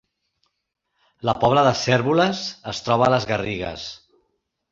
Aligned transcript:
La 1.29 1.35
Pobla 1.43 1.65
de 1.67 1.75
Cérvoles 1.83 2.41
es 2.73 2.81
troba 2.87 3.07
a 3.09 3.13
les 3.17 3.27
Garrigues 3.33 3.87